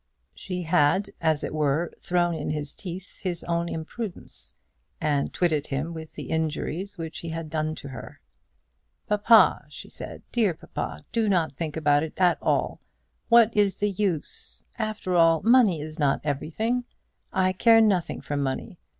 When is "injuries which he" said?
6.31-7.29